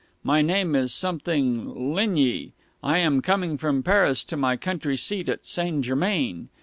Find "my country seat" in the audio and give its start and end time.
4.35-5.29